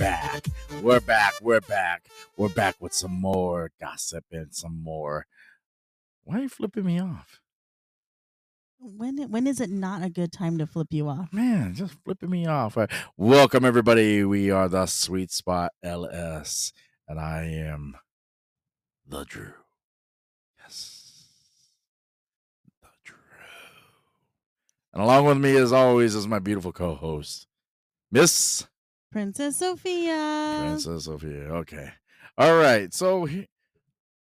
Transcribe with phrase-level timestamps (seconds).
[0.00, 0.46] back.
[0.82, 1.34] We're back.
[1.42, 2.06] We're back.
[2.38, 5.26] We're back with some more gossip and some more.
[6.24, 7.40] Why are you flipping me off?
[8.78, 11.30] When when is it not a good time to flip you off?
[11.34, 12.78] Man, just flipping me off.
[12.78, 12.86] Uh,
[13.18, 14.24] Welcome, everybody.
[14.24, 16.72] We are the Sweet Spot LS,
[17.06, 17.94] and I am
[19.06, 19.52] the Drew.
[20.62, 21.26] Yes.
[22.80, 23.16] The Drew.
[24.94, 27.46] And along with me, as always, is my beautiful co host,
[28.10, 28.66] Miss
[29.10, 30.58] Princess Sophia.
[30.60, 31.52] Princess Sophia.
[31.52, 31.90] Okay.
[32.38, 32.92] All right.
[32.94, 33.28] So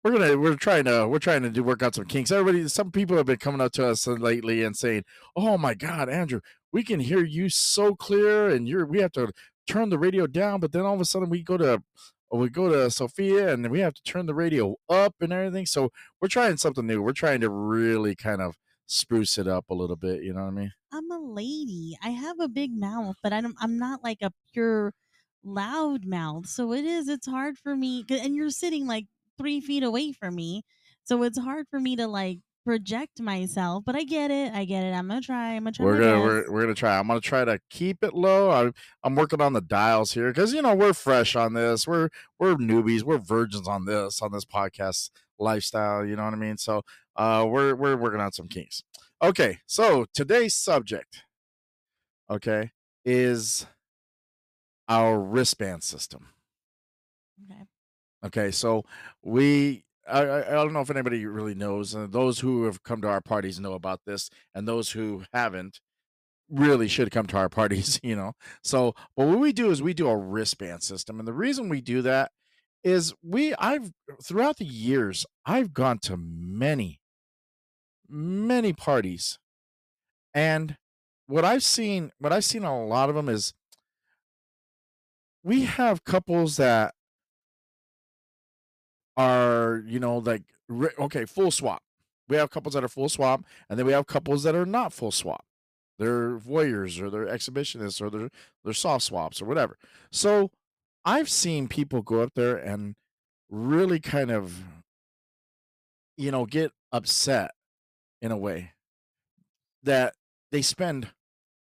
[0.03, 2.31] we're gonna we're trying to we're trying to do work out some kinks.
[2.31, 5.03] Everybody, some people have been coming up to us uh, lately and saying,
[5.35, 6.39] "Oh my God, Andrew,
[6.71, 9.31] we can hear you so clear, and you're we have to
[9.67, 11.83] turn the radio down, but then all of a sudden we go to
[12.31, 15.65] we go to Sophia and then we have to turn the radio up and everything.
[15.65, 15.91] So
[16.21, 17.01] we're trying something new.
[17.01, 18.55] We're trying to really kind of
[18.87, 20.23] spruce it up a little bit.
[20.23, 20.73] You know what I mean?
[20.91, 21.97] I'm a lady.
[22.01, 24.93] I have a big mouth, but I don't, I'm not like a pure
[25.43, 26.47] loud mouth.
[26.47, 27.07] So it is.
[27.07, 28.03] It's hard for me.
[28.09, 29.05] And you're sitting like
[29.37, 30.63] three feet away from me,
[31.03, 33.83] so it's hard for me to like project myself.
[33.85, 34.53] But I get it.
[34.53, 34.93] I get it.
[34.93, 35.53] I'm gonna try.
[35.53, 35.85] I'm gonna try.
[35.85, 36.97] we're gonna we're, we're gonna try.
[36.97, 38.49] I'm gonna try to keep it low.
[38.49, 38.71] I,
[39.03, 41.87] I'm working on the dials here because you know we're fresh on this.
[41.87, 43.03] We're we're newbies.
[43.03, 46.05] We're virgins on this on this podcast lifestyle.
[46.05, 46.57] You know what I mean?
[46.57, 46.83] So
[47.15, 48.83] uh, we're we're working on some kinks.
[49.21, 51.23] Okay, so today's subject,
[52.29, 52.71] okay,
[53.03, 53.65] is
[54.87, 56.27] our wristband system.
[57.51, 57.61] Okay.
[58.25, 58.83] Okay, so
[59.23, 61.95] we I, I don't know if anybody really knows.
[61.95, 65.79] Uh, those who have come to our parties know about this, and those who haven't
[66.49, 67.99] really should come to our parties.
[68.03, 68.33] You know.
[68.63, 71.81] So, but what we do is we do a wristband system, and the reason we
[71.81, 72.31] do that
[72.83, 73.91] is we I've
[74.23, 77.01] throughout the years I've gone to many,
[78.07, 79.39] many parties,
[80.33, 80.77] and
[81.27, 83.53] what I've seen, what I've seen on a lot of them is
[85.43, 86.93] we have couples that
[89.15, 90.43] are you know like
[90.99, 91.81] okay full swap.
[92.29, 94.93] We have couples that are full swap and then we have couples that are not
[94.93, 95.45] full swap.
[95.97, 98.29] They're voyeurs or they're exhibitionists or they're
[98.63, 99.77] they're soft swaps or whatever.
[100.11, 100.51] So
[101.07, 102.95] i've seen people go up there and
[103.49, 104.61] really kind of
[106.17, 107.51] you know get upset
[108.21, 108.73] in a way
[109.83, 110.13] that
[110.51, 111.07] they spend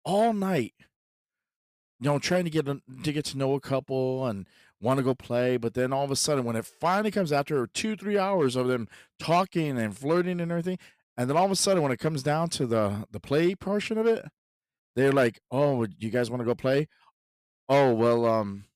[0.04, 0.72] all night
[1.98, 4.46] you know trying to get to get to know a couple and
[4.80, 7.66] want to go play but then all of a sudden when it finally comes after
[7.66, 8.86] two three hours of them
[9.18, 10.78] talking and flirting and everything
[11.16, 13.98] and then all of a sudden when it comes down to the the play portion
[13.98, 14.26] of it
[14.94, 16.86] they're like oh you guys want to go play?
[17.68, 18.66] Oh well um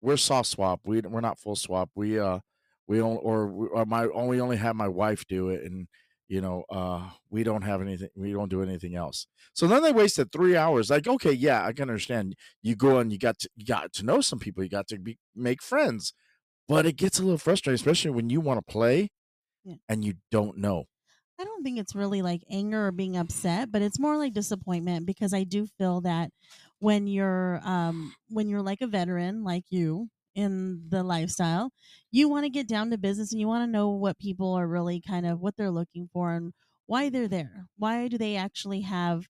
[0.00, 2.38] we're soft swap we we're not full swap we uh
[2.86, 5.88] we don't or, or my only only have my wife do it and
[6.28, 9.92] you know uh we don't have anything we don't do anything else so then they
[9.92, 13.48] wasted three hours like okay yeah i can understand you go and you got to
[13.56, 16.12] you got to know some people you got to be make friends
[16.68, 19.08] but it gets a little frustrating especially when you want to play
[19.64, 19.76] Yeah.
[19.88, 20.84] and you don't know
[21.38, 25.04] I don't think it's really like anger or being upset, but it's more like disappointment
[25.04, 26.30] because I do feel that
[26.80, 31.70] when you're um when you're like a veteran like you in the lifestyle,
[32.10, 34.66] you want to get down to business and you want to know what people are
[34.68, 36.52] really kind of what they're looking for and
[36.86, 37.66] why they're there.
[37.78, 39.24] Why do they actually have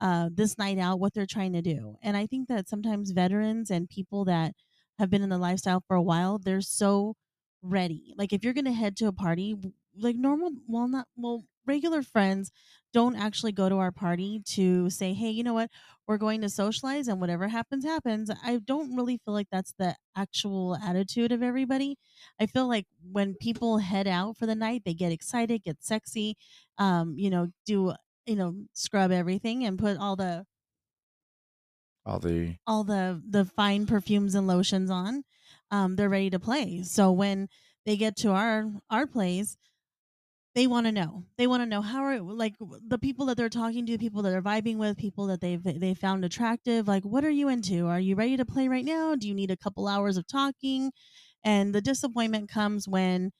[0.00, 1.96] uh this night out what they're trying to do.
[2.02, 4.52] And I think that sometimes veterans and people that
[4.98, 7.14] have been in the lifestyle for a while, they're so
[7.62, 8.14] ready.
[8.16, 9.56] Like if you're going to head to a party,
[9.96, 12.50] like normal, well, not well, regular friends
[12.92, 15.70] don't actually go to our party to say, hey, you know what,
[16.06, 18.30] we're going to socialize and whatever happens, happens.
[18.42, 21.96] I don't really feel like that's the actual attitude of everybody.
[22.40, 26.36] I feel like when people head out for the night, they get excited, get sexy,
[26.78, 27.94] um, you know, do
[28.26, 30.44] you know, scrub everything and put all the
[32.06, 35.22] all the all the the fine perfumes and lotions on
[35.70, 37.48] um they're ready to play so when
[37.84, 39.56] they get to our our place
[40.58, 41.22] they want to know.
[41.36, 44.30] They want to know how are like the people that they're talking to people that
[44.30, 47.86] they're vibing with people that they've they found attractive like what are you into?
[47.86, 49.14] Are you ready to play right now?
[49.14, 50.90] Do you need a couple hours of talking?
[51.44, 53.30] And the disappointment comes when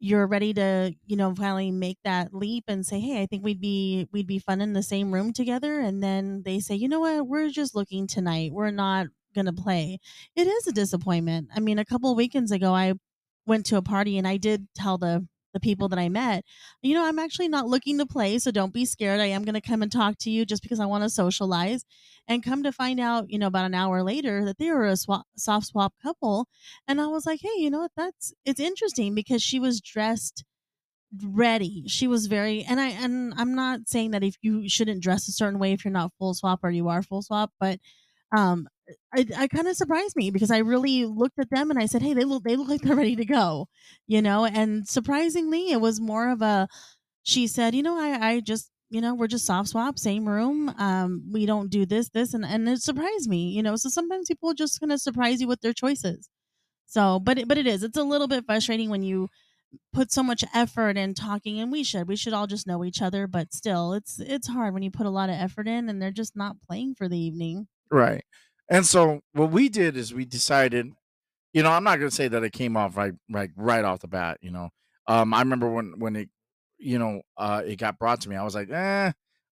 [0.00, 3.60] you're ready to you know finally make that leap and say hey i think we'd
[3.60, 5.80] be we'd be fun in the same room together.
[5.80, 7.26] And then they say you know what?
[7.26, 8.52] We're just looking tonight.
[8.52, 9.98] We're not gonna play.
[10.36, 11.48] It is a disappointment.
[11.56, 12.92] I mean a couple weekends ago i
[13.46, 16.44] went to a party and i did tell the the people that i met
[16.82, 19.54] you know i'm actually not looking to play so don't be scared i am going
[19.54, 21.84] to come and talk to you just because i want to socialize
[22.28, 24.96] and come to find out you know about an hour later that they were a
[24.96, 26.46] swap, soft swap couple
[26.86, 27.92] and I was like, hey, you know what?
[27.96, 30.44] That's it's interesting because she was dressed
[31.24, 31.84] ready.
[31.88, 35.32] She was very and I and I'm not saying that if you shouldn't dress a
[35.32, 37.80] certain way if you're not full swap or you are full swap, but
[38.32, 38.68] um,
[39.14, 42.14] I I kinda surprised me because I really looked at them and I said, "Hey,
[42.14, 43.66] they look they look like they're ready to go,"
[44.06, 46.68] you know, and surprisingly, it was more of a
[47.22, 50.68] she said, "You know, I I just you know, we're just soft swap, same room.
[50.78, 53.76] Um, we don't do this, this, and and it surprised me, you know.
[53.76, 56.28] So sometimes people just gonna surprise you with their choices.
[56.86, 57.82] So, but it, but it is.
[57.84, 59.28] It's a little bit frustrating when you
[59.92, 63.02] put so much effort in talking, and we should we should all just know each
[63.02, 63.26] other.
[63.26, 66.10] But still, it's it's hard when you put a lot of effort in, and they're
[66.12, 67.68] just not playing for the evening.
[67.90, 68.24] Right.
[68.70, 70.92] And so what we did is we decided,
[71.52, 74.08] you know, I'm not gonna say that it came off right right right off the
[74.08, 74.70] bat, you know.
[75.06, 76.28] Um, I remember when when it,
[76.78, 79.12] you know, uh, it got brought to me, I was like, eh,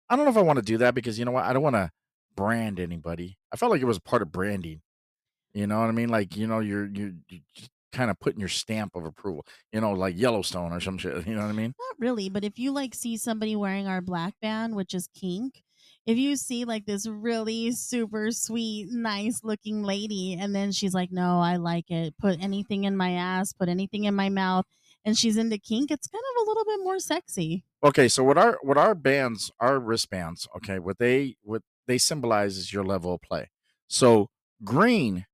[0.09, 1.63] I don't know if I want to do that because you know what, I don't
[1.63, 1.91] want to
[2.35, 3.37] brand anybody.
[3.51, 4.81] I felt like it was part of branding.
[5.53, 6.09] You know what I mean?
[6.09, 7.41] Like, you know, you're you're, you're
[7.91, 9.45] kind of putting your stamp of approval.
[9.73, 11.15] You know, like Yellowstone or some shit.
[11.27, 11.73] You know what I mean?
[11.79, 15.63] Not really, but if you like see somebody wearing our black band, which is kink,
[16.07, 21.11] if you see like this really super sweet, nice looking lady, and then she's like,
[21.11, 22.17] No, I like it.
[22.17, 24.65] Put anything in my ass, put anything in my mouth,
[25.05, 27.65] and she's into kink, it's kind of a little bit more sexy.
[27.83, 32.57] Okay, so what our what our bands, our wristbands, okay, what they what they symbolize
[32.57, 33.49] is your level of play.
[33.87, 34.29] So
[34.63, 35.25] green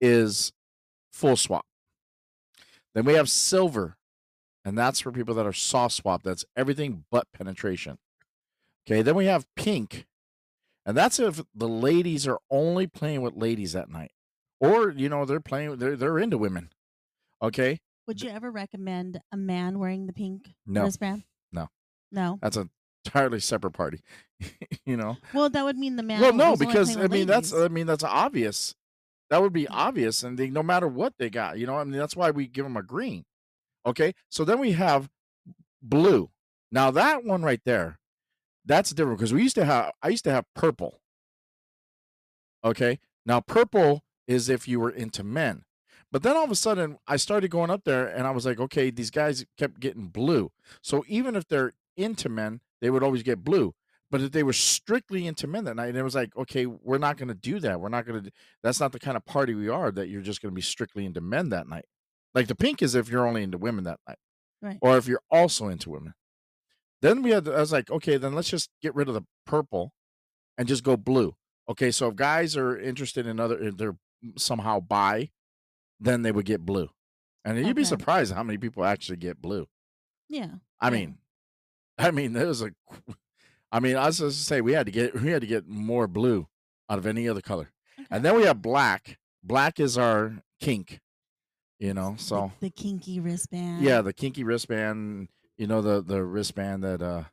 [0.00, 0.52] is
[1.12, 1.66] full swap.
[2.94, 3.96] Then we have silver,
[4.64, 6.22] and that's for people that are soft swap.
[6.22, 7.98] That's everything but penetration.
[8.86, 10.06] Okay, then we have pink,
[10.84, 14.10] and that's if the ladies are only playing with ladies that night,
[14.60, 16.70] or you know they're playing they're they're into women.
[17.40, 21.24] Okay, Would you ever recommend a man wearing the pink no, wristband?
[21.52, 21.68] no,
[22.10, 22.38] No.
[22.42, 22.70] that's an
[23.04, 24.00] entirely separate party.
[24.86, 27.52] you know, Well, that would mean the man well, no, because I mean that's.
[27.52, 28.74] I mean that's obvious.
[29.30, 31.98] That would be obvious, and they, no matter what they got, you know, I mean
[31.98, 33.24] that's why we give them a green.
[33.86, 35.08] Okay, so then we have
[35.80, 36.30] blue.
[36.70, 37.98] Now that one right there,
[38.64, 41.00] that's different because we used to have I used to have purple.
[42.64, 42.98] Okay.
[43.26, 45.64] Now, purple is if you were into men.
[46.10, 48.60] But then all of a sudden, I started going up there and I was like,
[48.60, 50.52] okay, these guys kept getting blue.
[50.82, 53.74] So even if they're into men, they would always get blue.
[54.10, 57.16] But if they were strictly into men that night, it was like, okay, we're not
[57.16, 57.80] going to do that.
[57.80, 58.30] We're not going to,
[58.62, 61.06] that's not the kind of party we are that you're just going to be strictly
[61.06, 61.86] into men that night.
[62.34, 64.18] Like the pink is if you're only into women that night
[64.60, 64.78] Right.
[64.82, 66.12] or if you're also into women.
[67.02, 69.92] Then we had, I was like, okay, then let's just get rid of the purple
[70.56, 71.34] and just go blue.
[71.68, 75.30] Okay, so if guys are interested in other, if they're mm, somehow bi,
[76.00, 76.88] then they would get blue.
[77.44, 79.66] And you'd be surprised how many people actually get blue.
[80.28, 80.50] Yeah.
[80.80, 81.18] I mean,
[81.98, 82.70] I mean, there was a,
[83.72, 85.66] I mean, I was just to say we had to get, we had to get
[85.66, 86.46] more blue
[86.88, 87.72] out of any other color.
[87.98, 88.06] Okay.
[88.10, 89.18] And then we have black.
[89.42, 91.00] Black is our kink,
[91.80, 92.14] you know.
[92.16, 93.82] The, So the kinky wristband.
[93.82, 97.24] yeah, the kinky wristband, you know, the the wristband that uh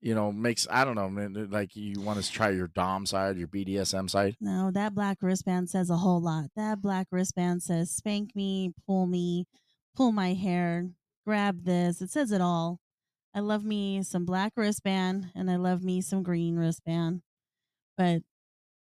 [0.00, 3.36] you know makes I don't know, man, like you want to try your dom side,
[3.36, 4.36] your BDSM side.
[4.40, 6.46] No, that black wristband says a whole lot.
[6.56, 9.46] That black wristband says spank me, pull me,
[9.96, 10.88] pull my hair,
[11.26, 12.00] grab this.
[12.00, 12.80] It says it all.
[13.34, 17.22] I love me some black wristband and I love me some green wristband.
[17.96, 18.22] But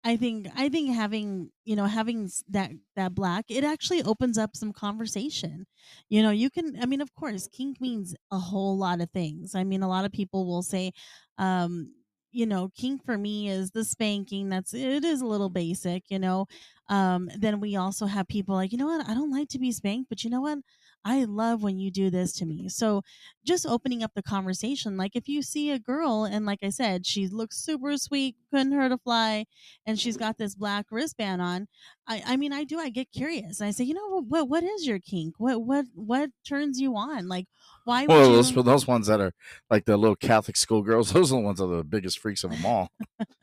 [0.06, 4.54] I think I think having you know having that that black it actually opens up
[4.56, 5.66] some conversation.
[6.08, 9.54] You know, you can I mean of course kink means a whole lot of things.
[9.54, 10.92] I mean a lot of people will say
[11.38, 11.92] um
[12.30, 16.18] you know kink for me is the spanking that's it is a little basic, you
[16.20, 16.46] know.
[16.88, 19.08] Um then we also have people like, you know what?
[19.08, 20.58] I don't like to be spanked, but you know what?
[21.08, 22.68] I love when you do this to me.
[22.68, 23.02] So
[23.44, 27.06] just opening up the conversation like if you see a girl and like I said,
[27.06, 29.46] she looks super sweet, couldn't hurt a fly
[29.86, 31.66] and she's got this black wristband on
[32.06, 34.86] i i mean i do i get curious i say you know what what is
[34.86, 37.46] your kink what what what turns you on like
[37.84, 39.32] why would Well, those you those ones that are
[39.70, 42.50] like the little Catholic schoolgirls, those are the ones that are the biggest freaks of
[42.52, 42.88] them all.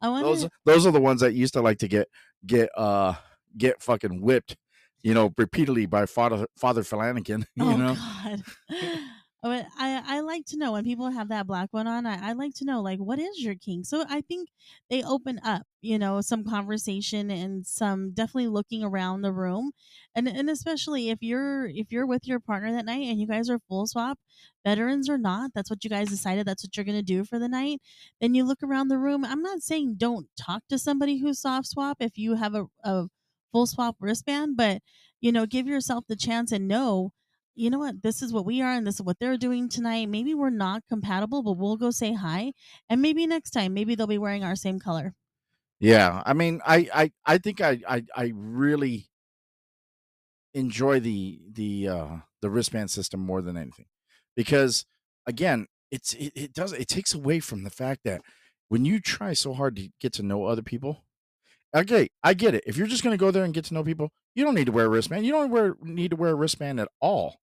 [0.00, 2.08] i want Those those are the ones that used to like to get
[2.46, 3.14] get uh
[3.56, 4.56] get fucking whipped,
[5.02, 7.46] you know, repeatedly by Father Father Flanagan.
[7.56, 8.42] You oh know, god
[9.42, 12.54] I, I like to know when people have that black one on I, I like
[12.56, 13.84] to know like what is your king?
[13.84, 14.48] so i think
[14.90, 19.72] they open up you know some conversation and some definitely looking around the room
[20.14, 23.48] and and especially if you're if you're with your partner that night and you guys
[23.48, 24.18] are full swap
[24.64, 27.38] veterans or not that's what you guys decided that's what you're going to do for
[27.38, 27.80] the night
[28.20, 31.66] then you look around the room i'm not saying don't talk to somebody who's soft
[31.66, 33.06] swap if you have a, a
[33.52, 34.82] full swap wristband but
[35.20, 37.12] you know give yourself the chance and know
[37.54, 40.08] you know what this is what we are and this is what they're doing tonight
[40.08, 42.52] maybe we're not compatible but we'll go say hi
[42.88, 45.14] and maybe next time maybe they'll be wearing our same color
[45.78, 46.22] yeah.
[46.26, 49.08] I mean, I I I think I I I really
[50.54, 53.86] enjoy the the uh the wristband system more than anything
[54.36, 54.84] because
[55.26, 58.22] again it's it, it does it takes away from the fact that
[58.68, 61.04] when you try so hard to get to know other people,
[61.74, 62.64] okay, I get it.
[62.66, 64.66] If you're just going to go there and get to know people, you don't need
[64.66, 65.26] to wear a wristband.
[65.26, 67.36] You don't wear, need to wear a wristband at all.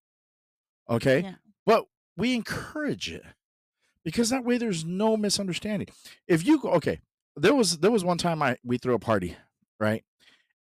[0.90, 1.22] Okay.
[1.22, 1.36] Yeah.
[1.66, 3.24] But we encourage it
[4.04, 5.88] because that way there's no misunderstanding.
[6.28, 7.00] If you go, okay,
[7.36, 9.36] there was there was one time I we threw a party,
[9.80, 10.04] right?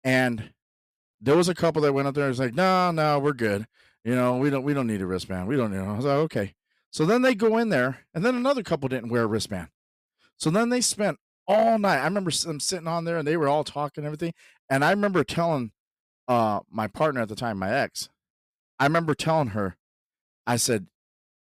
[0.04, 0.52] And
[1.20, 3.66] there was a couple that went up there and was like, no, no, we're good.
[4.04, 5.48] You know, we don't we don't need a wristband.
[5.48, 5.80] We don't need.
[5.80, 6.54] I was like, okay.
[6.90, 9.68] So then they go in there, and then another couple didn't wear a wristband.
[10.36, 11.98] So then they spent all night.
[12.00, 14.32] I remember them sitting on there, and they were all talking and everything.
[14.68, 15.72] And I remember telling
[16.28, 18.08] uh my partner at the time, my ex,
[18.78, 19.76] I remember telling her,
[20.46, 20.86] I said,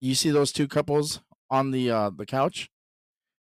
[0.00, 2.70] "You see those two couples on the uh the couch?"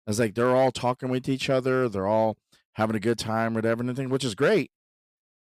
[0.06, 1.88] I was like, they're all talking with each other.
[1.88, 2.36] They're all
[2.72, 4.70] having a good time, whatever, and everything, which is great.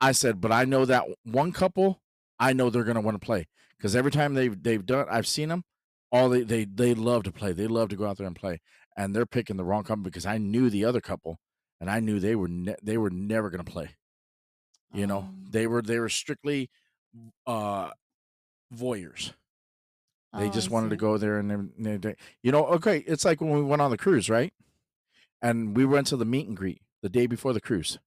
[0.01, 2.01] I said, but I know that one couple,
[2.39, 3.47] I know they're gonna want to play
[3.77, 5.65] because every time they've they've done, I've seen them,
[6.11, 7.53] all they they they love to play.
[7.53, 8.61] They love to go out there and play,
[8.97, 11.39] and they're picking the wrong couple because I knew the other couple,
[11.81, 13.97] and I knew they were ne- they were never gonna play.
[14.93, 16.71] You know, Um, they were they were strictly
[17.47, 17.91] uh
[18.75, 19.33] voyeurs.
[20.39, 23.41] They oh, just wanted to go there and they- they- you know, okay, it's like
[23.43, 24.53] when we went on the cruise, right?
[25.43, 27.99] And we went to the meet and greet the day before the cruise.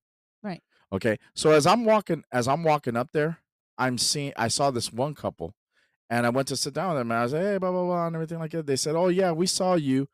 [0.42, 0.64] Right.
[0.92, 1.18] Okay.
[1.36, 3.40] So as I'm walking, as I'm walking up there,
[3.78, 5.54] I'm seeing, I saw this one couple
[6.10, 7.84] and I went to sit down with them and I was like, hey, blah, blah,
[7.84, 8.66] blah, and everything like that.
[8.66, 10.08] They said, oh, yeah, we saw you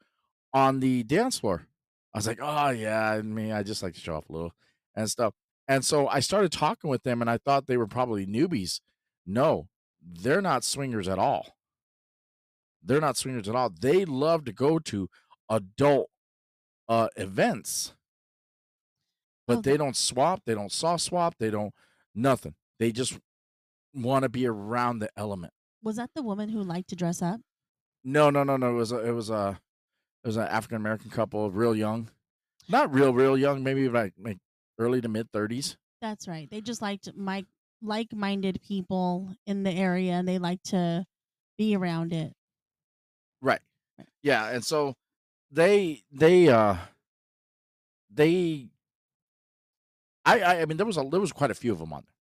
[0.54, 1.68] on the dance floor.
[2.14, 4.54] I was like, oh, yeah, I mean, I just like to show off a little
[4.96, 5.34] and stuff.
[5.68, 8.82] And so I started talking with them and I thought they were probably newbies.
[9.26, 9.70] No,
[10.02, 11.56] they're not swingers at all.
[12.84, 13.70] They're not swingers at all.
[13.70, 15.08] They love to go to
[15.50, 16.10] adult
[16.90, 17.94] uh events,
[19.48, 21.74] but Oh, they don't swap, they don't soft swap, they don't
[22.16, 22.56] nothing.
[22.80, 23.20] They just
[23.94, 25.54] want to be around the element.
[25.84, 27.40] was that the woman who liked to dress up?
[28.04, 28.72] No, no, no, no.
[28.72, 29.60] It was a, it was a
[30.24, 32.10] it was an African American couple, real young,
[32.70, 34.38] not real, real young, maybe like like
[34.78, 35.78] early to mid thirties.
[36.02, 36.50] That's right.
[36.50, 37.46] They just liked my
[37.82, 41.06] like-minded people in the area, and they like to
[41.58, 42.34] be around it.
[43.42, 43.62] Right.
[43.98, 44.08] Right.
[44.22, 44.96] Yeah, and so
[45.52, 46.76] they they uh
[48.14, 48.70] they
[50.26, 52.04] I I, I mean there was a there was quite a few of them on
[52.06, 52.16] there.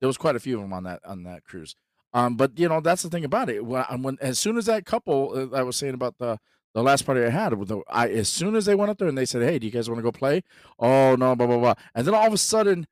[0.00, 1.76] There was quite a few of them on that on that cruise.
[2.12, 3.64] Um, but you know that's the thing about it.
[3.64, 6.38] When, when as soon as that couple uh, I was saying about the
[6.74, 9.16] the last party I had the I as soon as they went up there and
[9.16, 10.42] they said, "Hey, do you guys want to go play?"
[10.78, 11.74] Oh no, blah blah blah.
[11.94, 12.86] And then all of a sudden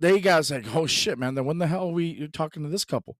[0.00, 1.34] they guys like, "Oh shit, man!
[1.34, 3.16] Then when the hell are we talking to this couple?"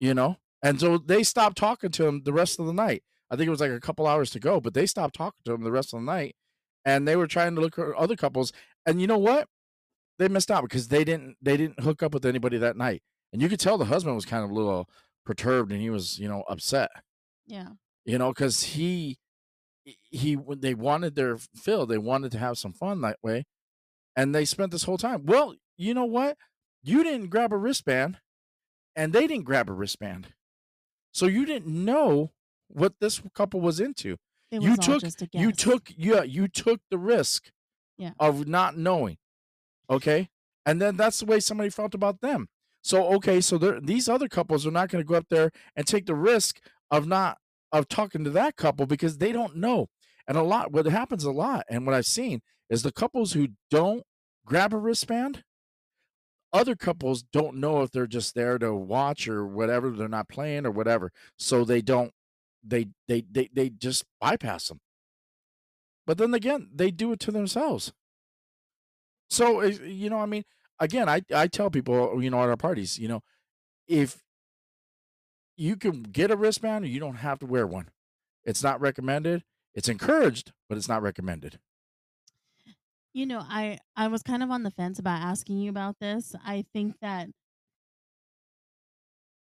[0.00, 0.36] You know.
[0.62, 3.04] And so they stopped talking to him the rest of the night.
[3.30, 5.52] I think it was like a couple hours to go, but they stopped talking to
[5.52, 6.34] him the rest of the night,
[6.84, 8.52] and they were trying to look for other couples.
[8.86, 9.48] And you know what?
[10.18, 13.02] they missed out because they didn't they didn't hook up with anybody that night
[13.32, 14.88] and you could tell the husband was kind of a little
[15.24, 16.90] perturbed and he was you know upset
[17.46, 17.68] Yeah.
[18.08, 19.18] You know because he
[20.10, 23.44] he when they wanted their fill they wanted to have some fun that way
[24.16, 25.24] and they spent this whole time.
[25.26, 26.36] Well you know what?
[26.82, 28.18] You didn't grab a wristband
[28.96, 30.28] and they didn't grab a wristband.
[31.12, 32.32] So you didn't know
[32.68, 34.16] what this couple was into.
[34.50, 35.02] It you took
[35.34, 37.50] you took yeah you took the risk
[37.98, 38.12] Yeah.
[38.18, 39.18] of not knowing
[39.90, 40.30] okay?
[40.66, 42.48] And then that's the way somebody felt about them.
[42.82, 46.06] So okay so these other couples are not going to go up there and take
[46.06, 46.60] the risk
[46.90, 47.38] of not
[47.72, 49.88] of talking to that couple because they don't know.
[50.26, 53.48] And a lot what happens a lot and what i've seen is the couples who
[53.70, 54.02] don't
[54.44, 55.42] grab a wristband
[56.52, 60.66] other couples don't know if they're just there to watch or whatever they're not playing
[60.66, 62.12] or whatever so they don't
[62.62, 64.80] they they they, they just bypass them.
[66.06, 67.92] But then again they do it to themselves.
[69.30, 70.44] So eh, you know i mean
[70.80, 73.20] again i i tell people you know at our parties you know
[73.86, 74.22] if
[75.58, 77.88] you can get a wristband or you don't have to wear one
[78.44, 81.58] it's not recommended it's encouraged but it's not recommended
[83.14, 86.34] You know, I I was kind of on the fence about asking you about this.
[86.44, 87.30] I think that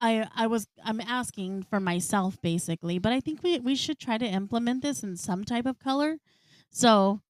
[0.00, 4.18] I I was I'm asking for myself basically, but I think we we should try
[4.18, 6.18] to implement this in some type of color.
[6.70, 7.20] So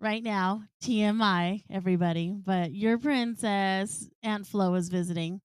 [0.00, 5.42] right now, TMI, everybody, but your princess Aunt Flo is visiting,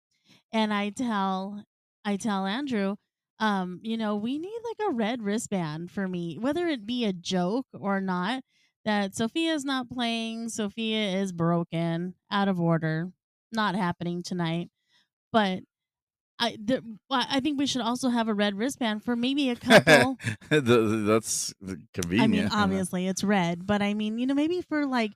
[0.54, 1.66] and I tell
[2.06, 2.96] I tell Andrew,
[3.40, 7.14] um, you know, we need like a red wristband for me, whether it be a
[7.14, 8.44] joke or not.
[8.86, 10.50] That Sophia's not playing.
[10.50, 13.12] Sophia is broken, out of order,
[13.52, 14.70] not happening tonight.
[15.34, 15.62] But
[16.38, 20.18] I, the, I think we should also have a red wristband for maybe a couple.
[20.50, 21.54] That's
[21.96, 25.14] convenient I mean, obviously it's red, but I mean, you know, maybe for like,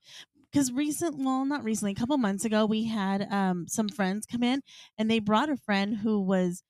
[0.51, 4.41] because recent, well, not recently, a couple months ago, we had um some friends come
[4.41, 4.61] in
[4.97, 6.63] and they brought a friend who was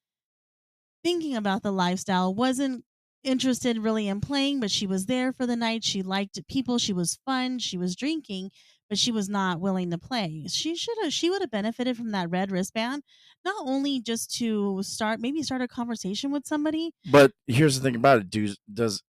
[1.03, 2.85] thinking about the lifestyle, wasn't
[3.23, 5.83] interested really in playing, but she was there for the night.
[5.83, 6.77] She liked people.
[6.77, 7.59] She was fun.
[7.59, 8.51] She was drinking,
[8.87, 10.45] but she was not willing to play.
[10.47, 11.13] She should have.
[11.13, 13.03] She would have benefited from that red wristband,
[13.43, 16.91] not only just to start, maybe start a conversation with somebody.
[17.11, 19.03] But here's the thing about it: do does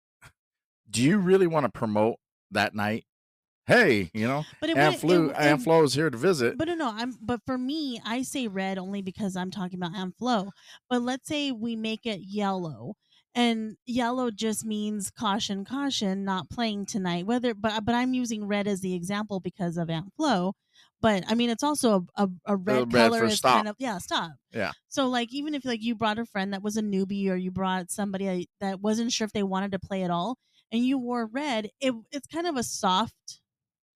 [0.88, 2.16] do you really want to promote
[2.50, 3.04] that night?
[3.70, 6.58] Hey, you know, But it Aunt It, Aunt it, Flo is here to visit.
[6.58, 6.90] but no, no.
[6.92, 7.14] I'm.
[7.22, 10.50] But for me, I say red only because I'm talking about Aunt Flo.
[10.88, 12.94] But let's say we make it yellow,
[13.34, 17.26] and yellow just means caution, caution, not playing tonight.
[17.26, 20.54] Whether, but but I'm using red as the example because of Aunt Flo.
[21.00, 23.54] But I mean, it's also a, a, a uh, red red color is stop.
[23.54, 24.32] kind of yeah, stop.
[24.52, 24.72] Yeah.
[24.88, 27.52] So like even if like you brought a friend that was a newbie or you
[27.52, 30.38] brought somebody that- that wasn't sure if they wanted to play at all
[30.72, 33.40] and you wore red, it it's kind of a soft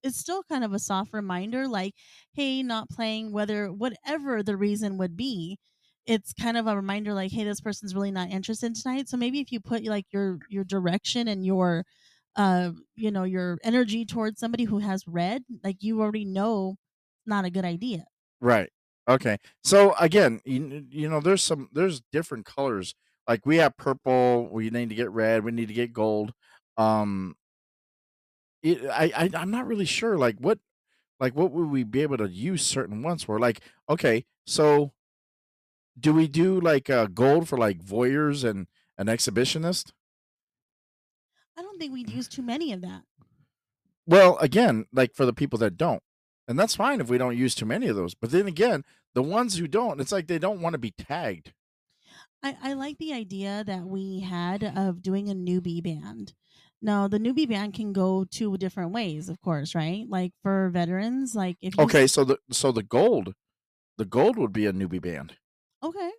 [0.05, 1.95] it's still kind of a soft reminder like
[2.35, 5.59] hey not playing whether whatever the reason would be
[6.07, 9.41] it's kind of a reminder like hey this person's really not interested tonight so maybe
[9.41, 11.85] if you put like your your direction and your
[12.37, 16.77] uh you know your energy towards somebody who has red like you already know
[17.27, 18.05] not a good idea
[18.41, 18.71] Right.
[19.09, 19.39] Okay.
[19.63, 22.95] So again, you, you know, there's some there's different colors.
[23.29, 24.49] Like we have purple.
[24.51, 25.45] We need to get red.
[25.45, 26.33] We need to get gold.
[26.77, 27.37] Um,
[28.65, 30.19] it, I, I I'm not really sure.
[30.19, 30.61] Like what
[31.21, 33.39] like what would we be able to use certain ones for?
[33.41, 34.93] Like okay, so
[35.99, 38.67] do we do like uh gold for like voyeurs and
[38.99, 39.93] an exhibitionist?
[41.57, 43.05] i don't think we'd use too many of that
[44.07, 46.03] Well, again, like for the people that don't,
[46.47, 48.15] and that's fine if we don't use too many of those.
[48.15, 51.53] But then again, the ones who don't, it's like they don't want to be tagged.
[52.43, 56.35] I, I like the idea that we had of doing a newbie band.
[56.85, 60.07] Now, the newbie band can go two different ways, of course, right?
[60.09, 63.35] Like for veterans, like if you Okay, so the so the gold,
[63.99, 65.39] the gold would be a newbie band.
[65.83, 66.11] okay,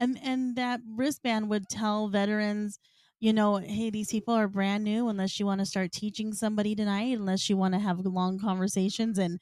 [0.00, 2.78] and and that wristband would tell veterans,
[3.20, 5.08] you know, hey, these people are brand new.
[5.08, 9.18] Unless you want to start teaching somebody tonight, unless you want to have long conversations
[9.18, 9.40] and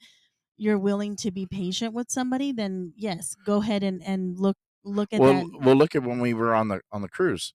[0.58, 5.12] you're willing to be patient with somebody, then yes, go ahead and and look look
[5.12, 5.48] at Well, that.
[5.60, 7.54] well, look at when we were on the on the cruise,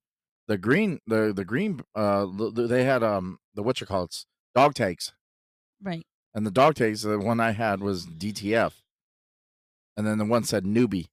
[0.50, 4.04] the green, the the green, uh, the, the- they had um the what you call
[4.04, 5.14] it, dog tags,
[5.82, 8.74] Right, and the dog tags, the one I had was DTF,
[9.96, 11.08] and then the one said newbie,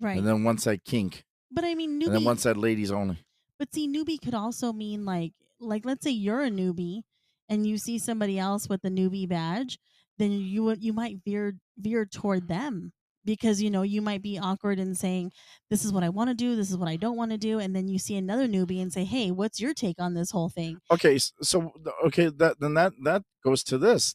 [0.00, 0.16] right.
[0.18, 2.06] and then one said kink, but I mean, newbie.
[2.06, 3.18] and then one said ladies only.
[3.58, 7.02] But see, newbie could also mean like like let's say you're a newbie
[7.48, 9.78] and you see somebody else with the newbie badge,
[10.18, 12.92] then you would you might veer veer toward them
[13.26, 15.32] because you know you might be awkward in saying
[15.68, 17.58] this is what I want to do, this is what I don't want to do,
[17.58, 20.48] and then you see another newbie and say, hey, what's your take on this whole
[20.48, 20.78] thing?
[20.90, 21.72] Okay, so
[22.06, 24.14] okay, that then that that goes to this.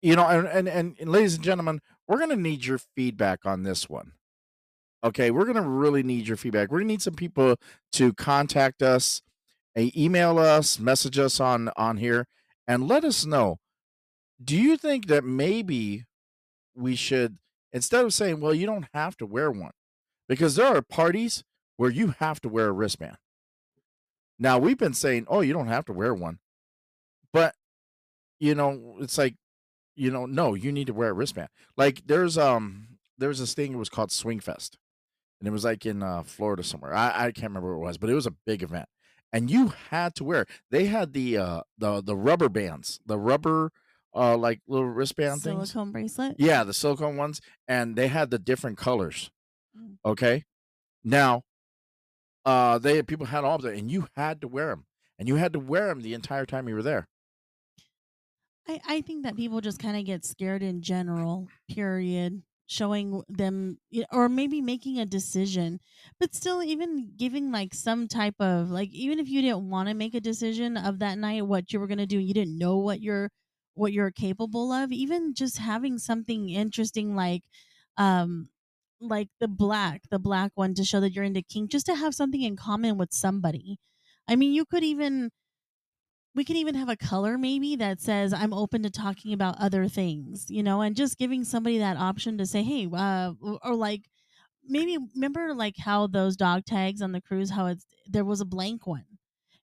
[0.00, 3.64] You know, and and, and, and ladies and gentlemen, we're gonna need your feedback on
[3.64, 4.12] this one.
[5.04, 6.70] Okay, we're gonna really need your feedback.
[6.70, 7.56] We're gonna need some people
[7.92, 9.20] to contact us,
[9.76, 12.26] eh, email us, message us on on here,
[12.66, 13.58] and let us know.
[14.42, 16.04] Do you think that maybe
[16.74, 17.38] we should
[17.72, 19.72] instead of saying, "Well, you don't have to wear one,"
[20.28, 21.44] because there are parties
[21.76, 23.16] where you have to wear a wristband.
[24.38, 26.38] Now we've been saying, "Oh, you don't have to wear one,"
[27.32, 27.54] but
[28.40, 29.36] you know, it's like,
[29.94, 31.48] you know, no, you need to wear a wristband.
[31.76, 34.78] Like there's um there's this thing it was called Swing Fest,
[35.40, 36.94] and it was like in uh, Florida somewhere.
[36.94, 38.88] I I can't remember where it was, but it was a big event,
[39.32, 40.46] and you had to wear.
[40.70, 43.70] They had the uh the the rubber bands, the rubber
[44.14, 45.70] uh like little wristband things.
[45.70, 46.36] Silicone bracelet.
[46.38, 49.30] Yeah, the silicone ones, and they had the different colors.
[49.78, 49.96] Mm.
[50.04, 50.44] Okay,
[51.04, 51.42] now,
[52.44, 54.86] uh, they people had all of them, and you had to wear them,
[55.18, 57.08] and you had to wear them the entire time you were there.
[58.68, 62.42] I, I think that people just kind of get scared in general, period.
[62.68, 65.78] Showing them, or maybe making a decision,
[66.18, 69.94] but still, even giving like some type of like, even if you didn't want to
[69.94, 73.02] make a decision of that night, what you were gonna do, you didn't know what
[73.02, 73.28] you're
[73.74, 74.92] what you're capable of.
[74.92, 77.42] Even just having something interesting like,
[77.96, 78.48] um,
[79.00, 82.14] like the black, the black one to show that you're into kink, just to have
[82.14, 83.78] something in common with somebody.
[84.28, 85.30] I mean, you could even
[86.34, 89.88] we could even have a color maybe that says i'm open to talking about other
[89.88, 93.32] things you know and just giving somebody that option to say hey uh
[93.62, 94.02] or, like
[94.64, 98.44] maybe remember like how those dog tags on the cruise how it's there was a
[98.46, 99.04] blank one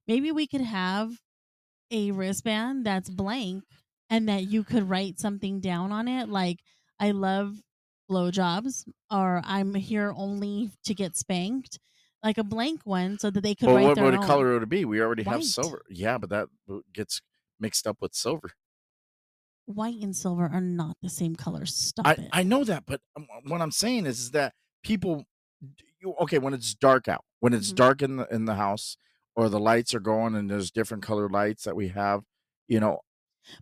[0.08, 1.12] maybe we could have
[1.92, 3.64] a wristband that's blank
[4.10, 6.60] and that you could write something down on it like
[7.00, 7.62] i love
[8.10, 11.80] blowjobs or i'm here only to get spanked
[12.24, 14.54] like a blank one so that they could Well, write what their what own color
[14.54, 14.86] would it be?
[14.86, 15.84] We already have silver.
[15.90, 16.50] Yeah, but that
[16.94, 17.22] gets
[17.60, 18.52] mixed up with silver.
[19.66, 23.02] white and silver are not the same color stop I it I know that, but
[23.16, 25.26] um, what I'm saying is, is that people,
[26.02, 27.74] you, okay, when it's dark out, when it's Mhm.
[27.74, 28.98] dark in the in the house,
[29.36, 32.24] or the lights are going and there's different colored lights that we have,
[32.68, 33.00] you know,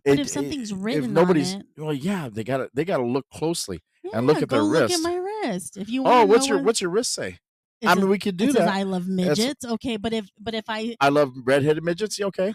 [0.04, 3.04] But it, if something's if written on nobody's it, well, yeah, they gotta they gotta
[3.04, 5.76] look closely and look yeah, at their look at my wrist.
[5.76, 7.38] If you want Oh, what's your what what's your wrist say?
[7.84, 8.74] I mean, we could do it says that.
[8.74, 9.64] I love That's midgets.
[9.64, 12.18] Okay, but if but if I I love redheaded midgets.
[12.18, 12.54] yeah, Okay, you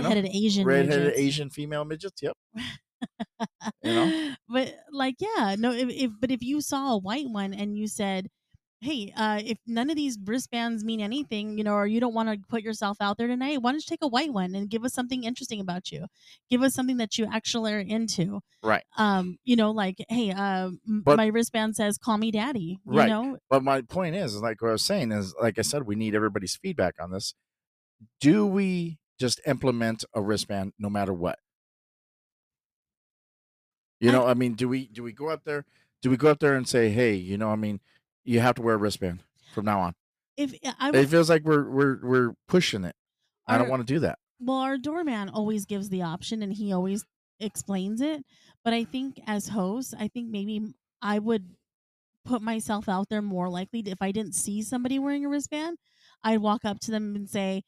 [0.00, 1.20] know, redheaded Asian redheaded midgets.
[1.20, 2.20] Asian female midgets.
[2.22, 2.36] Yep,
[3.82, 4.34] you know.
[4.48, 7.86] but like yeah no if, if but if you saw a white one and you
[7.86, 8.28] said
[8.84, 12.28] hey uh if none of these wristbands mean anything you know or you don't want
[12.28, 14.84] to put yourself out there tonight why don't you take a white one and give
[14.84, 16.06] us something interesting about you
[16.50, 20.70] give us something that you actually are into Right, um you know like hey uh
[20.86, 24.42] but my wristband says call me daddy you right, know but my point is, is
[24.42, 27.34] like what I was saying is, like I said, we need everybody's feedback on this.
[28.20, 31.38] Do we just implement a wristband no matter what?
[34.00, 35.64] You i know, I mean, do we do we go up there?
[36.02, 37.80] Do we go up there and say, hey, you know, I mean,
[38.24, 39.22] you have to wear a wristband
[39.54, 39.94] from now on?
[40.36, 42.96] if i It feels like we're we're we're pushing it.
[43.46, 44.18] I don't want to do that.
[44.40, 47.04] well our doorman always gives the option and he always
[47.40, 48.24] explains it
[48.64, 50.60] but i think as hosts i think maybe
[51.02, 51.44] i would
[52.24, 55.76] put myself out there more likely if I didn't see somebody wearing a wristband,
[56.22, 57.64] I'd walk up to them and say,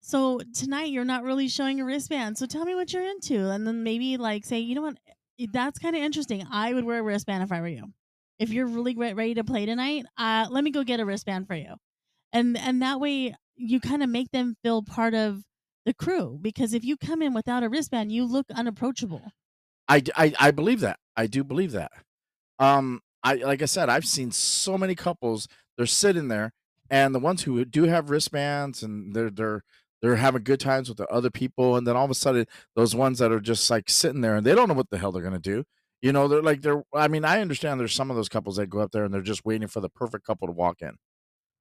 [0.00, 2.36] "So tonight you're not really showing a wristband.
[2.36, 4.98] So tell me what you're into." And then maybe like say, "You know what?
[5.38, 6.44] Eh, That's kind of interesting.
[6.50, 7.92] I would wear a wristband if I were you.
[8.40, 11.54] If you're really ready to play tonight, uh, let me go get a wristband for
[11.54, 11.76] you."
[12.32, 15.44] And and that way you kind of make them feel part of
[15.86, 19.22] the crew because if you come in without a wristband, you look unapproachable.
[19.88, 20.02] I
[20.38, 20.98] I believe that.
[21.16, 21.92] I do believe that.
[22.58, 25.48] Um, I like I said, I've seen so many couples.
[25.76, 26.52] They're sitting there,
[26.90, 29.62] and the ones who do have wristbands, and they're they're
[30.02, 32.94] they're having good times with the other people, and then all of a sudden, those
[32.94, 35.22] ones that are just like sitting there and they don't know what the hell they're
[35.22, 35.64] gonna do.
[36.02, 36.82] You know, they're like they're.
[36.94, 39.20] I mean, I understand there's some of those couples that go up there and they're
[39.20, 40.96] just waiting for the perfect couple to walk in.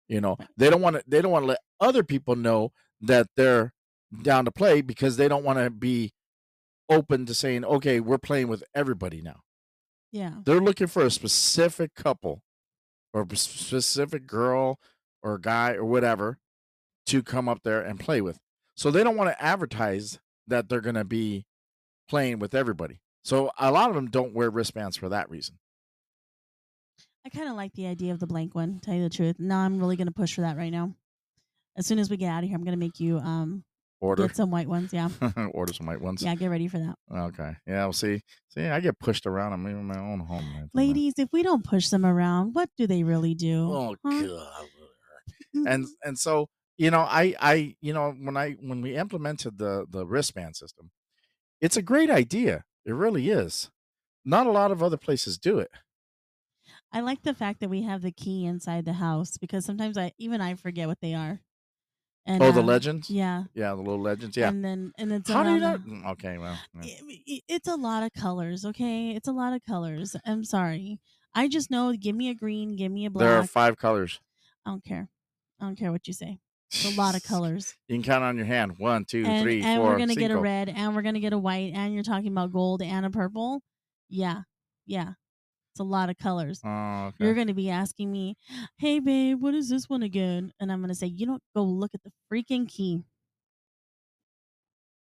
[0.08, 1.02] You know, they don't want to.
[1.06, 3.72] They don't want to let other people know that they're
[4.22, 6.12] down to play because they don't want to be
[6.90, 9.40] open to saying, okay, we're playing with everybody now.
[10.12, 10.34] Yeah.
[10.44, 12.42] They're looking for a specific couple
[13.14, 14.78] or a specific girl
[15.22, 16.38] or guy or whatever
[17.06, 18.38] to come up there and play with.
[18.74, 21.46] So they don't want to advertise that they're going to be
[22.08, 23.00] playing with everybody.
[23.22, 25.58] So a lot of them don't wear wristbands for that reason.
[27.24, 28.78] I kind of like the idea of the blank one.
[28.80, 29.36] Tell you the truth.
[29.38, 30.94] Now I'm really gonna push for that right now.
[31.76, 33.64] As soon as we get out of here, I'm gonna make you um
[34.00, 34.94] Order get some white ones.
[34.94, 35.10] Yeah,
[35.52, 36.22] order some white ones.
[36.22, 36.34] yeah.
[36.34, 37.52] Get ready for that, Okay.
[37.66, 38.22] Yeah, we'll see.
[38.48, 39.52] See, I get pushed around.
[39.52, 40.40] I'm in my own home.
[40.52, 40.70] sometimes.
[40.72, 41.14] ladies.
[41.18, 43.70] If we don't push them around, what do they really do?
[43.70, 44.22] Oh Huh?
[44.26, 45.66] god.
[45.66, 49.84] and and so you know i i you know when i when we implemented the
[49.90, 50.90] the wristband system
[51.60, 53.70] it's a great idea it really is
[54.24, 55.70] not a lot of other places do it
[56.92, 60.12] I like the fact that we have the key inside the house because sometimes I
[60.18, 61.40] even I forget what they are.
[62.26, 65.30] And oh the uh, legends Yeah, yeah the little legends yeah and then and it's
[65.30, 66.84] how do you know Mm, okay well yeah.
[66.84, 68.64] it- it- it's a lot of colors.
[68.64, 70.16] Okay, it's a lot of colors.
[70.26, 71.00] I'm sorry.
[71.34, 71.92] I just know.
[71.94, 72.76] Give me a green.
[72.76, 73.28] Give me a black.
[73.28, 74.20] there are five colors
[74.66, 75.08] I don't care.
[75.60, 76.38] I don't care what you say.
[76.72, 77.74] It's a lot of colors.
[77.88, 80.30] you can count on your hand one two and three and four, we're gonna get
[80.30, 83.10] a red and we're gonna get a white and you're talking about gold and a
[83.10, 83.60] purple.
[84.08, 84.42] Yeah.
[84.86, 85.14] Yeah.
[85.72, 86.60] It's a lot of colors.
[86.64, 88.36] oh okay You're gonna be asking me,
[88.78, 90.52] Hey babe, what is this one again?
[90.60, 93.02] And I'm gonna say, You don't go look at the freaking key.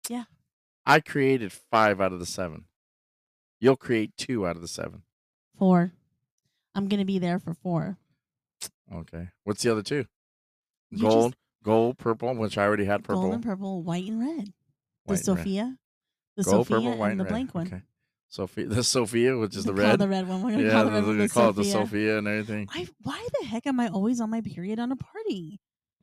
[0.08, 0.24] Yeah.
[0.84, 2.66] I created five out of the seven
[3.58, 5.02] you'll create two out of the seven
[5.58, 5.92] Four.
[6.74, 7.98] I'm gonna be there for four.
[8.94, 10.04] okay what's the other two
[10.90, 11.34] You just-
[11.66, 14.46] gold purple which i already had purple Gold and purple, white and red.
[14.46, 14.52] The
[15.04, 15.24] white red.
[15.24, 15.76] Sophia.
[16.36, 17.30] The Gold, Sophia purple, white, and the red.
[17.30, 17.66] blank one.
[17.66, 17.82] Okay.
[18.28, 19.98] Sophia, the Sophia, which is the red.
[19.98, 20.42] the red one.
[20.42, 21.86] We're gonna yeah, call the red one gonna the call it the Sophia.
[21.86, 22.68] Sophia and everything.
[22.72, 25.60] I, why the heck am I always on my period on a party?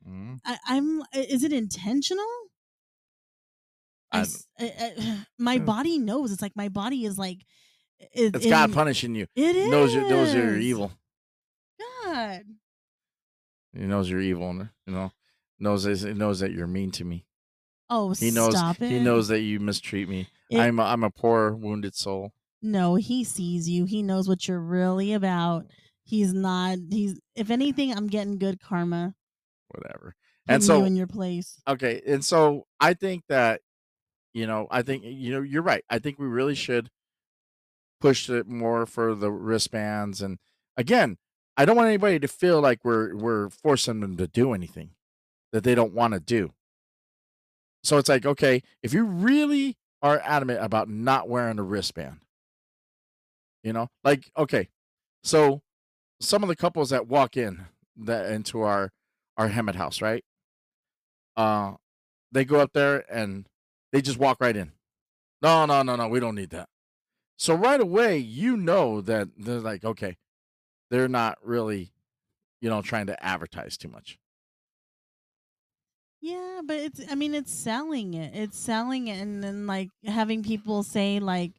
[0.08, 0.40] Mm.
[0.44, 1.02] I, I'm.
[1.14, 2.26] Is it intentional?
[4.12, 4.26] I
[4.58, 6.32] I I- my body knows.
[6.32, 7.38] It's like my body is like.
[8.12, 9.26] It, It's God punishing you.
[9.36, 9.70] It is.
[9.70, 10.92] Knows you knows you're evil.
[12.04, 12.42] God.
[13.72, 14.50] He knows you're evil.
[14.50, 15.12] and, You know,
[15.58, 17.24] knows that, he knows that you're mean to me.
[17.90, 18.56] Oh, He knows.
[18.56, 18.90] stop it.
[18.90, 20.28] He knows that you mistreat me.
[20.50, 22.32] It- I'm a, I'm a poor wounded soul.
[22.62, 23.84] No, he sees you.
[23.84, 25.66] He knows what you're really about.
[26.02, 26.78] He's not.
[26.90, 27.20] He's.
[27.36, 29.14] If anything, I'm getting good karma.
[29.68, 30.14] Whatever.
[30.48, 31.60] And so you in your place.
[31.68, 33.60] okay, and so I think that,
[34.34, 35.84] you know, I think you know you're right.
[35.90, 36.90] I think we really should
[38.00, 40.20] push it more for the wristbands.
[40.22, 40.38] And
[40.76, 41.16] again,
[41.56, 44.90] I don't want anybody to feel like we're we're forcing them to do anything
[45.54, 46.52] that they don't want to do.
[47.82, 52.20] So it's like, okay, if you really are adamant about not wearing a wristband,
[53.62, 54.68] you know, like okay,
[55.22, 55.62] so
[56.20, 58.92] some of the couples that walk in that into our
[59.38, 60.24] our Hemet house, right?
[61.36, 61.74] uh,
[62.32, 63.46] they go up there and
[63.92, 64.72] they just walk right in.
[65.42, 66.68] No, no, no, no, we don't need that.
[67.36, 70.16] So right away, you know that they're like, okay,
[70.90, 71.92] they're not really,
[72.60, 74.18] you know, trying to advertise too much.
[76.24, 78.34] Yeah, but it's I mean it's selling it.
[78.34, 81.52] It's selling it and then like having people say like,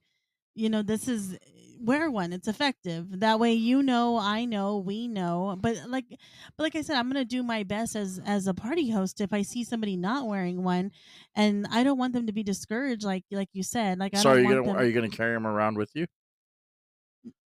[0.55, 1.37] you know, this is
[1.79, 2.33] wear one.
[2.33, 3.19] It's effective.
[3.19, 5.55] That way you know, I know, we know.
[5.59, 8.55] But like but like I said, I'm going to do my best as as a
[8.55, 10.91] party host if I see somebody not wearing one
[11.35, 13.99] and I don't want them to be discouraged like like you said.
[13.99, 15.91] Like I So are you want gonna them are you gonna carry them around with
[15.93, 16.07] you?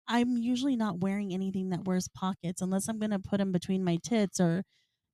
[0.06, 3.82] I'm usually not wearing anything that wears pockets unless I'm going to put them between
[3.82, 4.62] my tits or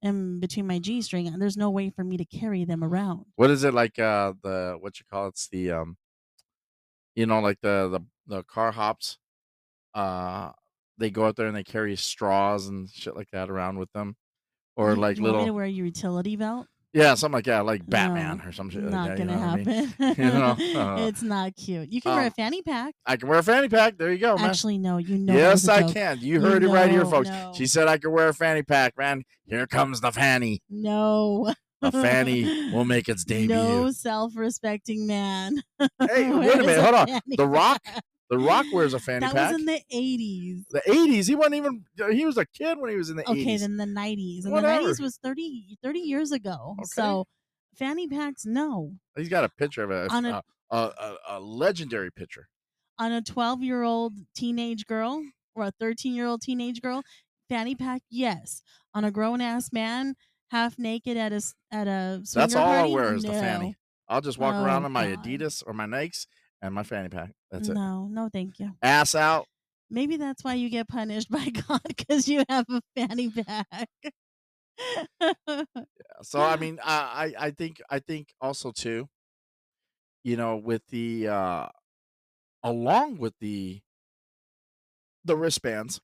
[0.02, 1.28] in between my G string.
[1.28, 3.26] And there's no way for me to carry them around.
[3.36, 3.98] What is it like?
[3.98, 5.96] Uh, the what you call it's the um,
[7.14, 8.00] you know, like the the
[8.36, 9.18] the car hops.
[9.94, 10.52] Uh,
[10.98, 14.16] they go out there and they carry straws and shit like that around with them,
[14.76, 16.66] or like you want me to little wear your utility belt?
[16.92, 19.18] Yeah, something like that, like No, Batman or some shit like not that.
[19.18, 19.86] You gonna know what I mean?
[19.88, 20.14] happen.
[20.24, 20.30] You
[20.74, 21.90] know, uh, it's not cute.
[21.92, 22.94] You can wear a um, fanny pack.
[23.06, 23.96] I can wear a fanny pack.
[23.98, 24.50] There you go, man.
[24.50, 24.98] Actually, no.
[24.98, 26.18] You know Yes, I can.
[26.20, 27.28] You You heard it right here, folks.
[27.28, 29.24] no, She said I could wear a fanny pack, man.
[29.46, 30.60] Here comes the fanny.
[30.70, 31.52] no.
[31.80, 33.48] The fanny will make its debut.
[33.56, 35.60] no self-respecting man
[35.98, 36.78] Hey, wait a minute.
[36.78, 37.06] a Hold on.
[37.08, 37.82] fanny The Rock.
[38.32, 39.50] The Rock wears a fanny That pack.
[39.50, 40.64] That was in the 80s.
[40.70, 41.28] the 80s.
[41.28, 43.28] He wasn't even, he was a kid when he was in the 80s.
[43.28, 43.60] Okay, 80s.
[43.60, 44.44] then the 90s.
[44.44, 44.86] And Whatever.
[44.86, 46.74] the 90s was 30, 30 years ago.
[46.78, 46.84] Okay.
[46.86, 47.26] So
[47.76, 48.92] fanny packs, no.
[49.18, 52.48] He's got a picture of a, On a a, a, a, legendary picture.
[52.98, 55.22] on a 12 year old teenage girl
[55.54, 57.02] or a 13 year old teenage girl,
[57.50, 58.62] fanny pack, yes.
[58.94, 60.14] On a grown ass man,
[60.50, 63.32] half naked at a at a That's all party, I'll wear is no.
[63.34, 63.76] the fanny.
[64.08, 65.22] I'll just walk oh, around Oh, in my God.
[65.22, 66.26] Adidas or my Nikes
[66.62, 67.32] and my fanny pack.
[67.52, 67.74] That's it.
[67.74, 68.72] No, no, thank you.
[68.82, 69.46] Ass out.
[69.90, 73.88] Maybe that's why you get punished by God because you have a fanny pack.
[76.22, 79.08] So I mean, I, I I think I think also too,
[80.22, 81.66] you know, with the uh
[82.62, 83.80] along with the
[85.24, 86.00] the wristbands,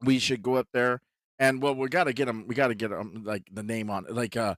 [0.00, 1.02] we should go up there
[1.38, 2.46] and well, we got to get them.
[2.46, 4.54] We got to get them like the name on like uh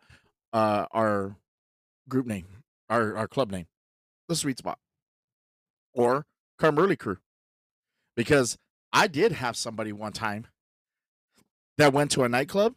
[0.52, 1.36] uh our
[2.08, 2.46] group name,
[2.88, 3.66] our our club name,
[4.28, 4.78] the Sweet Spot,
[5.96, 6.26] or
[6.58, 7.18] Come Early Crew,
[8.16, 8.56] because
[8.92, 10.46] I did have somebody one time
[11.78, 12.74] that went to a nightclub,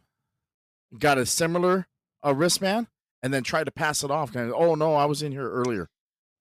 [0.98, 1.86] got a similar
[2.24, 2.88] uh, wristband,
[3.22, 4.32] and then tried to pass it off.
[4.32, 5.88] Kind of, oh no, I was in here earlier.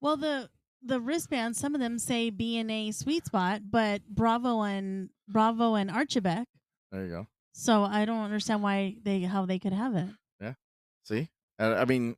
[0.02, 0.50] well, the
[0.82, 5.76] the wristbands, some of them say B and A sweet spot, but Bravo and Bravo
[5.76, 6.46] and Archibek.
[6.92, 7.28] There you go.
[7.52, 10.08] So I don't understand why they how they could have it.
[10.42, 10.54] Yeah.
[11.04, 12.16] See, I mean,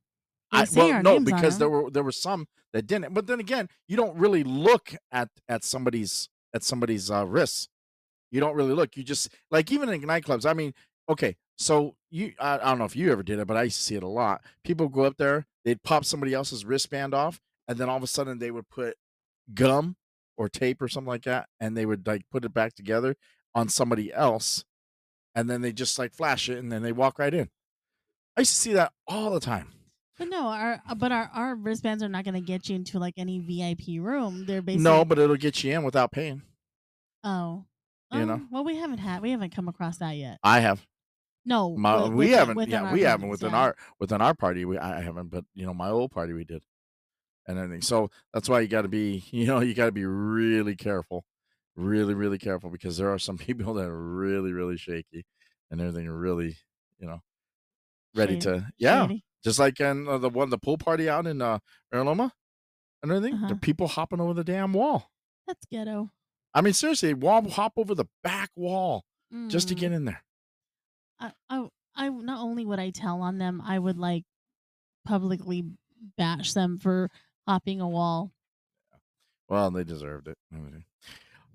[0.52, 3.14] I well no because there were there were some that didn't.
[3.14, 7.70] But then again, you don't really look at at somebody's at somebody's uh, wrists.
[8.32, 8.96] You don't really look.
[8.96, 10.46] You just like even in nightclubs.
[10.46, 10.74] I mean,
[11.10, 13.78] okay, so you I, I don't know if you ever did it, but I used
[13.78, 14.42] to see it a lot.
[14.64, 18.08] People go up there, they'd pop somebody else's wristband off, and then all of a
[18.08, 18.96] sudden they would put
[19.54, 19.96] gum
[20.38, 23.16] or tape or something like that, and they would like put it back together
[23.54, 24.64] on somebody else,
[25.36, 27.50] and then they just like flash it, and then they walk right in.
[28.38, 29.74] I used to see that all the time.
[30.22, 33.00] But no, our uh, but our, our wristbands are not going to get you into
[33.00, 34.46] like any VIP room.
[34.46, 36.44] They're basically No, but it'll get you in without paying.
[37.24, 37.66] oh,
[38.12, 38.40] you know.
[38.40, 40.38] Oh, Well, we haven't had we haven't come across that yet.
[40.44, 40.86] I have.
[41.44, 42.70] No, My, wi- we haven't.
[42.70, 43.58] Yeah, we haven't within yeah.
[43.62, 44.64] our within our party.
[44.64, 46.62] We I haven't, but you know, my old party we did,
[47.48, 47.82] and everything.
[47.82, 49.24] So that's why you got to be.
[49.32, 51.26] You know, you got to be really careful,
[51.76, 55.26] really, really careful because there are some people that are really, really shaky,
[55.72, 56.58] and everything really,
[57.00, 57.24] you know,
[58.14, 58.42] ready Shady.
[58.42, 58.68] to.
[58.78, 59.24] Yeah, Shady.
[59.44, 61.60] Just like in uh, the one the pool party out in uh,
[61.92, 62.10] and
[63.04, 63.34] everything.
[63.36, 63.48] Uh-huh.
[63.50, 65.10] The people hopping over the damn wall.
[65.48, 66.12] That's ghetto.
[66.54, 69.06] I mean, seriously, wall hop over the back wall
[69.48, 69.80] just to Mm.
[69.80, 70.24] get in there.
[71.20, 74.24] I, I I not only would I tell on them, I would like
[75.06, 75.64] publicly
[76.18, 77.10] bash them for
[77.48, 78.32] hopping a wall.
[79.50, 80.38] Well, they deserved it.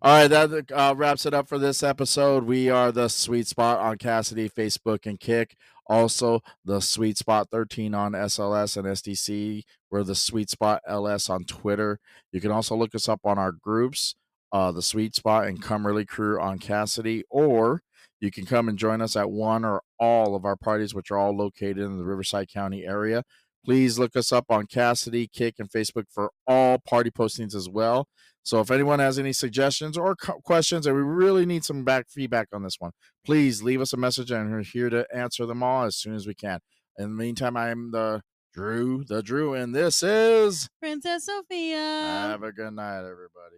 [0.07, 2.45] All right, that uh, wraps it up for this episode.
[2.45, 5.57] We are the Sweet Spot on Kasidie, Facebook, and Kick.
[5.89, 9.65] Also, the Sweet Spot 13 on SLS and SDC.
[9.91, 11.99] We're the Sweet Spot LS on Twitter.
[12.31, 14.15] You can also look us up on our groups,
[14.53, 17.83] uh, the Sweet Spot and Come Early Crew on Kasidie, or
[18.21, 21.19] you can come and join us at one or all of our parties, which are
[21.19, 23.25] all located in the Riverside County area.
[23.67, 28.07] Please look us up on Kasidie, Kick, and Facebook for all party postings as well.
[28.45, 32.07] So if anyone has any suggestions or co- questions, and we really need some back
[32.09, 32.93] feedback on this one,
[33.25, 36.29] please leave us a message, and we're here to answer them all as soon as
[36.29, 36.61] we can.
[36.97, 38.23] In the meantime, I am the
[38.55, 40.69] Drew, the Drew, and this is.
[40.81, 41.77] Princess Sophia.
[41.77, 43.57] Have a good night, everybody.